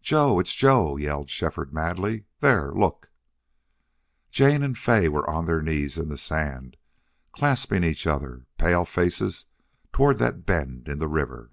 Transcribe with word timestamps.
"Joe! 0.00 0.38
It's 0.38 0.54
Joe!" 0.54 0.96
yelled 0.96 1.30
Shefford, 1.30 1.72
madly. 1.74 2.26
"There!... 2.38 2.70
Look!" 2.70 3.10
Jane 4.30 4.62
and 4.62 4.78
Fay 4.78 5.08
were 5.08 5.28
on 5.28 5.46
their 5.46 5.62
knees 5.62 5.98
in 5.98 6.06
the 6.06 6.16
sand, 6.16 6.76
clasping 7.32 7.82
each 7.82 8.06
other, 8.06 8.46
pale 8.56 8.84
faces 8.84 9.46
toward 9.92 10.18
that 10.18 10.46
bend 10.46 10.86
in 10.86 11.00
the 11.00 11.08
river. 11.08 11.50